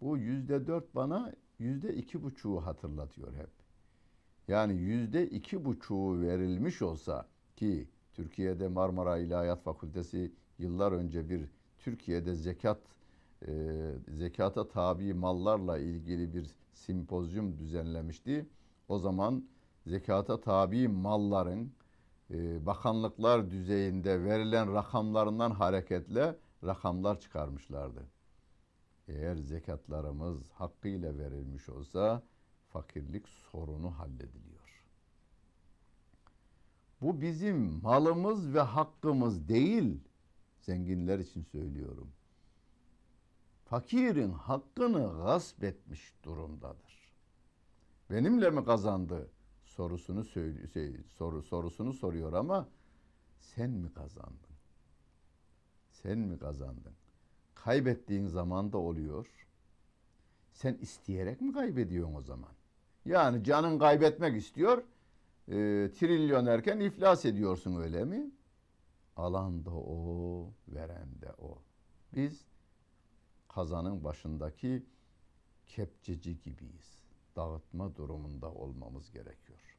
Bu 0.00 0.18
yüzde 0.18 0.66
dört 0.66 0.94
bana 0.94 1.32
yüzde 1.58 1.94
iki 1.94 2.22
buçuğu 2.22 2.66
hatırlatıyor 2.66 3.34
hep. 3.34 3.50
Yani 4.48 4.74
yüzde 4.74 5.26
iki 5.30 5.64
buçuğu 5.64 6.20
verilmiş 6.20 6.82
olsa 6.82 7.28
ki 7.56 7.88
Türkiye'de 8.14 8.68
Marmara 8.68 9.18
İlahiyat 9.18 9.62
Fakültesi 9.62 10.32
yıllar 10.58 10.92
önce 10.92 11.30
bir 11.30 11.44
Türkiye'de 11.78 12.34
zekat 12.34 12.78
e, 13.46 13.92
zekata 14.08 14.68
tabi 14.68 15.14
mallarla 15.14 15.78
ilgili 15.78 16.34
bir 16.34 16.50
simpozyum 16.72 17.58
düzenlemişti. 17.58 18.46
O 18.88 18.98
zaman 18.98 19.48
zekata 19.86 20.40
tabi 20.40 20.88
malların 20.88 21.72
e, 22.30 22.66
bakanlıklar 22.66 23.50
düzeyinde 23.50 24.24
verilen 24.24 24.74
rakamlarından 24.74 25.50
hareketle 25.50 26.36
rakamlar 26.64 27.20
çıkarmışlardı. 27.20 28.08
Eğer 29.08 29.36
zekatlarımız 29.36 30.50
hakkıyla 30.50 31.18
verilmiş 31.18 31.68
olsa 31.68 32.22
fakirlik 32.68 33.28
sorunu 33.28 33.98
hallediliyor. 33.98 34.84
Bu 37.00 37.20
bizim 37.20 37.82
malımız 37.82 38.54
ve 38.54 38.60
hakkımız 38.60 39.48
değil. 39.48 40.00
Zenginler 40.60 41.18
için 41.18 41.42
söylüyorum. 41.42 42.12
Fakirin 43.70 44.32
hakkını 44.32 45.22
gasp 45.24 45.64
etmiş 45.64 46.14
durumdadır. 46.24 47.12
Benimle 48.10 48.50
mi 48.50 48.64
kazandı 48.64 49.30
sorusunu 49.64 50.24
şey, 50.24 51.02
soru 51.06 51.42
sorusunu 51.42 51.92
soruyor 51.92 52.32
ama 52.32 52.68
sen 53.38 53.70
mi 53.70 53.92
kazandın? 53.92 54.56
Sen 55.90 56.18
mi 56.18 56.38
kazandın? 56.38 56.92
Kaybettiğin 57.54 58.26
zaman 58.26 58.72
da 58.72 58.78
oluyor. 58.78 59.46
Sen 60.52 60.74
isteyerek 60.74 61.40
mi 61.40 61.52
kaybediyorsun 61.52 62.14
o 62.14 62.20
zaman? 62.20 62.52
Yani 63.04 63.44
canın 63.44 63.78
kaybetmek 63.78 64.36
istiyor. 64.36 64.78
E, 65.48 65.54
trilyonerken 65.98 66.80
iflas 66.80 67.24
ediyorsun 67.24 67.80
öyle 67.80 68.04
mi? 68.04 68.30
Alan 69.16 69.64
da 69.64 69.70
o, 69.70 70.50
veren 70.68 71.08
de 71.20 71.32
o. 71.38 71.58
Biz 72.14 72.48
kazanın 73.58 74.04
başındaki 74.04 74.86
kepçeci 75.66 76.40
gibiyiz. 76.40 76.98
Dağıtma 77.36 77.96
durumunda 77.96 78.52
olmamız 78.52 79.10
gerekiyor. 79.10 79.78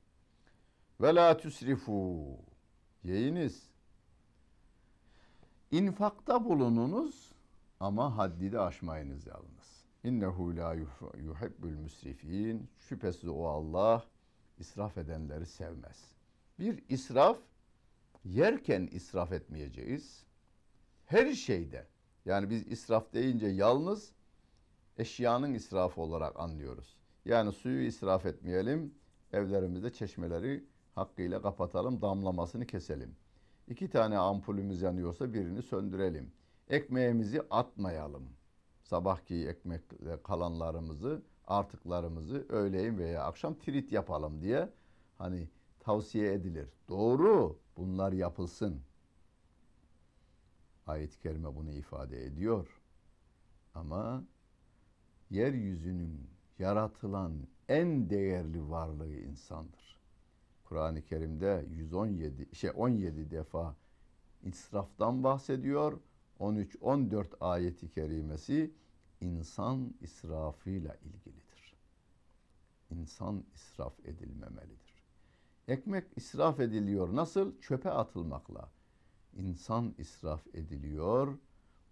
Ve 1.01 1.15
la 1.15 1.37
tüsrifu. 1.37 2.25
Yeyiniz. 3.03 3.69
İnfakta 5.71 6.45
bulununuz 6.45 7.31
ama 7.79 8.17
haddi 8.17 8.51
de 8.51 8.59
aşmayınız 8.59 9.27
yalnız. 9.27 9.85
İnnehu 10.03 10.55
la 10.55 10.73
yuhibbul 11.17 11.69
müsrifin. 11.69 12.69
Şüphesiz 12.79 13.29
o 13.29 13.47
Allah 13.47 14.05
israf 14.57 14.97
edenleri 14.97 15.45
sevmez. 15.45 16.11
Bir 16.59 16.83
israf 16.89 17.37
yerken 18.25 18.89
israf 18.91 19.31
etmeyeceğiz. 19.31 20.25
Her 21.05 21.33
şeyde. 21.33 21.87
Yani 22.25 22.49
biz 22.49 22.67
israf 22.67 23.13
deyince 23.13 23.47
yalnız 23.47 24.11
eşyanın 24.97 25.53
israfı 25.53 26.01
olarak 26.01 26.39
anlıyoruz. 26.39 26.97
Yani 27.25 27.51
suyu 27.51 27.81
israf 27.81 28.25
etmeyelim. 28.25 28.93
Evlerimizde 29.33 29.93
çeşmeleri 29.93 30.65
hakkıyla 30.95 31.41
kapatalım, 31.41 32.01
damlamasını 32.01 32.65
keselim. 32.65 33.15
İki 33.67 33.89
tane 33.89 34.17
ampulümüz 34.17 34.81
yanıyorsa 34.81 35.33
birini 35.33 35.61
söndürelim. 35.61 36.31
Ekmeğimizi 36.69 37.41
atmayalım. 37.49 38.23
Sabahki 38.83 39.47
ekmekle 39.47 40.23
kalanlarımızı, 40.23 41.21
artıklarımızı 41.47 42.45
öğleyin 42.49 42.97
veya 42.97 43.23
akşam 43.23 43.59
trit 43.59 43.91
yapalım 43.91 44.41
diye 44.41 44.69
hani 45.17 45.49
tavsiye 45.79 46.33
edilir. 46.33 46.69
Doğru 46.89 47.59
bunlar 47.77 48.11
yapılsın. 48.11 48.81
Ayet-i 50.89 51.19
kerime 51.19 51.55
bunu 51.55 51.71
ifade 51.71 52.25
ediyor. 52.25 52.81
Ama 53.75 54.23
yeryüzünün 55.29 56.29
yaratılan 56.59 57.47
en 57.67 58.09
değerli 58.09 58.69
varlığı 58.69 59.15
insandır. 59.15 59.99
Kur'an-ı 60.65 61.01
Kerim'de 61.01 61.65
117 61.69 62.55
şey 62.55 62.71
17 62.75 63.31
defa 63.31 63.75
israftan 64.43 65.23
bahsediyor. 65.23 65.99
13 66.39 66.77
14 66.81 67.27
ayeti 67.41 67.91
kerimesi 67.91 68.73
insan 69.21 69.93
israfıyla 70.01 70.95
ilgilidir. 70.95 71.75
İnsan 72.89 73.43
israf 73.53 73.99
edilmemelidir. 74.05 75.03
Ekmek 75.67 76.05
israf 76.15 76.59
ediliyor. 76.59 77.15
Nasıl? 77.15 77.59
Çöpe 77.59 77.91
atılmakla. 77.91 78.69
İnsan 79.33 79.95
israf 79.97 80.47
ediliyor. 80.53 81.37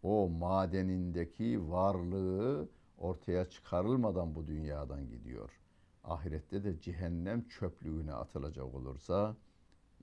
O 0.04 0.30
madenindeki 0.30 1.70
varlığı 1.70 2.70
ortaya 2.98 3.50
çıkarılmadan 3.50 4.36
bu 4.36 4.48
dünyadan 4.48 5.10
gidiyor. 5.10 5.60
Ahirette 6.04 6.64
de 6.64 6.80
cehennem 6.82 7.48
çöplüğüne 7.48 8.14
atılacak 8.14 8.76
olursa 8.76 9.36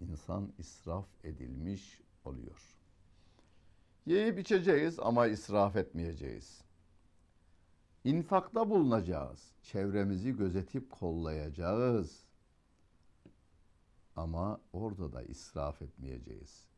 insan 0.00 0.52
israf 0.58 1.06
edilmiş 1.24 2.00
oluyor. 2.24 2.76
Yiyip 4.06 4.38
içeceğiz 4.38 4.98
ama 5.00 5.26
israf 5.26 5.76
etmeyeceğiz. 5.76 6.60
İnfakta 8.04 8.70
bulunacağız. 8.70 9.52
Çevremizi 9.62 10.36
gözetip 10.36 10.90
kollayacağız. 10.90 12.24
Ama 14.16 14.60
orada 14.72 15.12
da 15.12 15.22
israf 15.22 15.82
etmeyeceğiz. 15.82 16.73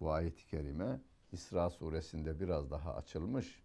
Bu 0.00 0.12
ayet-i 0.12 0.46
kerime 0.46 1.00
İsra 1.32 1.70
suresinde 1.70 2.40
biraz 2.40 2.70
daha 2.70 2.94
açılmış. 2.94 3.62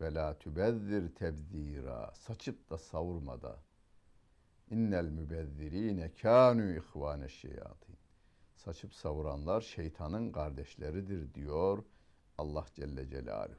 ve 0.00 0.14
la 0.14 0.38
tübezzir 0.38 1.14
tebzira. 1.14 2.12
Saçıp 2.14 2.70
da 2.70 2.78
savurma 2.78 3.42
da. 3.42 3.58
İnnel 4.70 5.04
mübezzirine 5.04 6.12
kânü 6.12 6.78
ihvâne 6.78 7.28
şeyatîn. 7.28 7.96
Saçıp 8.56 8.94
savuranlar 8.94 9.60
şeytanın 9.60 10.32
kardeşleridir 10.32 11.34
diyor 11.34 11.84
Allah 12.38 12.66
Celle 12.74 13.08
Celaluhu. 13.08 13.58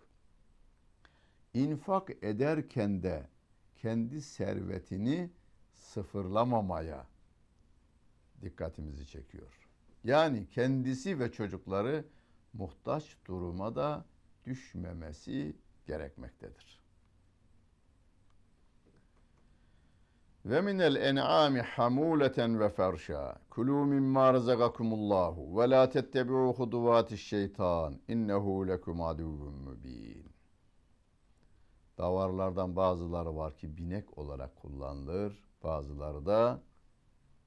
İnfak 1.54 2.24
ederken 2.24 3.04
de 3.04 3.28
kendi 3.76 4.22
servetini 4.22 5.30
sıfırlamamaya 5.74 7.08
dikkatimizi 8.42 9.08
çekiyor. 9.08 9.61
Yani 10.04 10.48
kendisi 10.50 11.20
ve 11.20 11.32
çocukları 11.32 12.06
muhtaç 12.54 13.18
duruma 13.26 13.76
da 13.76 14.06
düşmemesi 14.46 15.56
gerekmektedir. 15.86 16.82
Ve 20.46 20.62
minel 20.62 20.96
en'ami 20.96 21.62
hamuleten 21.62 22.60
ve 22.60 22.70
ferşa. 22.70 23.42
Kulu 23.50 23.86
mimma 23.86 24.34
razakakumullahu 24.34 25.60
ve 25.60 25.70
la 25.70 25.90
tettebi'u 25.90 26.54
huduvatiş 26.58 27.28
şeytan. 27.28 28.00
İnnehu 28.08 28.68
lekum 28.68 29.02
aduvun 29.02 29.54
mübin. 29.54 30.32
Davarlardan 31.98 32.76
bazıları 32.76 33.36
var 33.36 33.58
ki 33.58 33.78
binek 33.78 34.18
olarak 34.18 34.56
kullanılır. 34.56 35.44
Bazıları 35.64 36.26
da 36.26 36.62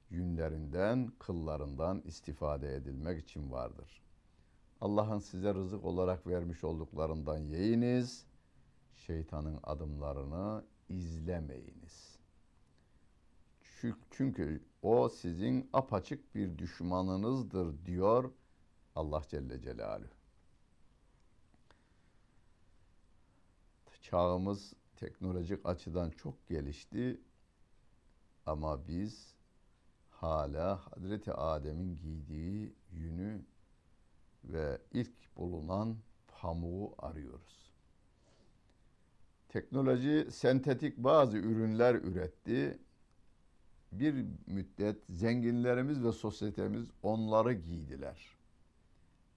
yünlerinden, 0.09 1.11
kıllarından 1.19 2.01
istifade 2.05 2.75
edilmek 2.75 3.23
için 3.23 3.51
vardır. 3.51 4.01
Allah'ın 4.81 5.19
size 5.19 5.53
rızık 5.53 5.85
olarak 5.85 6.27
vermiş 6.27 6.63
olduklarından 6.63 7.37
yiyiniz. 7.37 8.25
Şeytanın 8.95 9.59
adımlarını 9.63 10.63
izlemeyiniz. 10.89 12.15
Çünkü 14.11 14.63
o 14.81 15.09
sizin 15.09 15.69
apaçık 15.73 16.35
bir 16.35 16.57
düşmanınızdır 16.57 17.85
diyor 17.85 18.31
Allah 18.95 19.21
Celle 19.29 19.61
Celaluhu. 19.61 20.09
Çağımız 24.01 24.73
teknolojik 24.95 25.65
açıdan 25.65 26.09
çok 26.09 26.47
gelişti 26.47 27.21
ama 28.45 28.87
biz 28.87 29.34
hala 30.25 30.79
Hazreti 30.91 31.33
Adem'in 31.33 31.97
giydiği 31.97 32.73
yünü 32.91 33.45
ve 34.43 34.81
ilk 34.93 35.37
bulunan 35.37 35.97
pamuğu 36.27 36.95
arıyoruz. 36.97 37.71
Teknoloji 39.49 40.27
sentetik 40.31 40.97
bazı 40.97 41.37
ürünler 41.37 41.95
üretti. 41.95 42.79
Bir 43.91 44.25
müddet 44.47 45.03
zenginlerimiz 45.09 46.03
ve 46.03 46.11
sosyetemiz 46.11 46.91
onları 47.03 47.53
giydiler. 47.53 48.37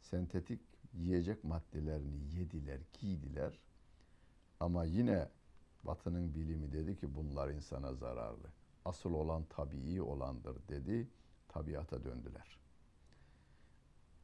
Sentetik 0.00 0.60
yiyecek 0.94 1.44
maddelerini 1.44 2.38
yediler, 2.38 2.80
giydiler. 3.00 3.58
Ama 4.60 4.84
yine 4.84 5.28
Batı'nın 5.84 6.34
bilimi 6.34 6.72
dedi 6.72 6.96
ki 6.96 7.14
bunlar 7.14 7.48
insana 7.48 7.94
zararlı. 7.94 8.48
Asıl 8.84 9.12
olan 9.12 9.44
tabii 9.50 10.02
olandır 10.02 10.68
dedi. 10.68 11.08
Tabiata 11.48 12.04
döndüler. 12.04 12.58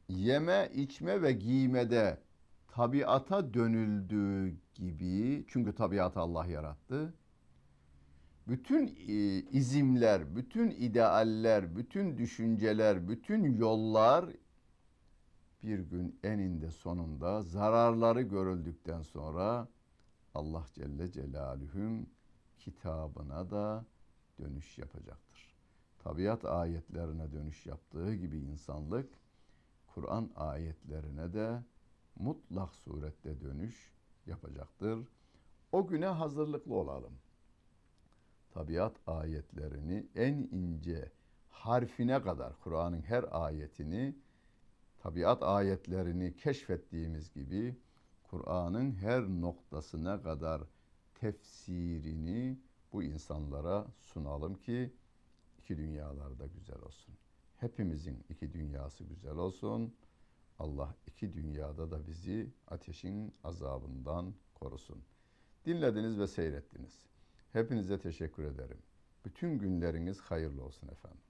Yeme, 0.09 0.71
içme 0.73 1.21
ve 1.21 1.31
giymede 1.31 2.21
tabiata 2.67 3.53
dönüldüğü 3.53 4.55
gibi 4.73 5.45
çünkü 5.47 5.75
tabiatı 5.75 6.19
Allah 6.19 6.45
yarattı. 6.45 7.13
Bütün 8.47 8.87
e, 8.87 9.13
izimler, 9.51 10.35
bütün 10.35 10.71
idealler, 10.71 11.75
bütün 11.75 12.17
düşünceler, 12.17 13.07
bütün 13.07 13.43
yollar 13.43 14.25
bir 15.63 15.79
gün 15.79 16.19
eninde 16.23 16.71
sonunda 16.71 17.41
zararları 17.41 18.21
görüldükten 18.21 19.01
sonra 19.01 19.67
Allah 20.33 20.65
Celle 20.73 21.11
Celaluhu'nun 21.11 22.09
kitabına 22.57 23.49
da 23.51 23.85
dönüş 24.39 24.77
yapacaktır. 24.77 25.55
Tabiat 25.99 26.45
ayetlerine 26.45 27.31
dönüş 27.31 27.65
yaptığı 27.65 28.15
gibi 28.15 28.37
insanlık 28.37 29.09
Kur'an 29.87 30.31
ayetlerine 30.35 31.33
de 31.33 31.63
mutlak 32.15 32.75
surette 32.75 33.41
dönüş 33.41 33.93
yapacaktır. 34.25 35.07
O 35.71 35.87
güne 35.87 36.05
hazırlıklı 36.05 36.75
olalım. 36.75 37.13
Tabiat 38.51 38.95
ayetlerini 39.07 40.07
en 40.15 40.33
ince 40.33 41.11
harfine 41.49 42.21
kadar 42.21 42.59
Kur'an'ın 42.59 43.01
her 43.01 43.25
ayetini 43.31 44.15
tabiat 44.99 45.43
ayetlerini 45.43 46.35
keşfettiğimiz 46.35 47.33
gibi 47.33 47.75
Kur'an'ın 48.23 48.91
her 48.91 49.21
noktasına 49.21 50.21
kadar 50.21 50.61
tefsirini 51.15 52.59
bu 52.95 53.03
insanlara 53.03 53.87
sunalım 53.99 54.55
ki 54.55 54.93
iki 55.59 55.77
dünyalarda 55.77 56.45
güzel 56.47 56.81
olsun. 56.81 57.15
Hepimizin 57.57 58.25
iki 58.29 58.53
dünyası 58.53 59.03
güzel 59.03 59.35
olsun. 59.35 59.95
Allah 60.59 60.95
iki 61.07 61.33
dünyada 61.33 61.91
da 61.91 62.07
bizi 62.07 62.53
ateşin 62.67 63.33
azabından 63.43 64.33
korusun. 64.53 65.03
Dinlediniz 65.65 66.19
ve 66.19 66.27
seyrettiniz. 66.27 67.05
Hepinize 67.53 67.99
teşekkür 67.99 68.43
ederim. 68.43 68.77
Bütün 69.25 69.59
günleriniz 69.59 70.19
hayırlı 70.19 70.63
olsun 70.63 70.87
efendim. 70.87 71.24